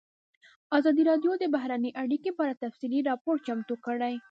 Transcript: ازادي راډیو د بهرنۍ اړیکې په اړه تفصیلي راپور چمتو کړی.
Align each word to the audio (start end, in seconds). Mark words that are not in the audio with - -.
ازادي 0.77 1.03
راډیو 1.09 1.31
د 1.39 1.43
بهرنۍ 1.55 1.91
اړیکې 2.03 2.31
په 2.35 2.41
اړه 2.45 2.59
تفصیلي 2.63 2.99
راپور 3.09 3.35
چمتو 3.45 3.75
کړی. 3.85 4.13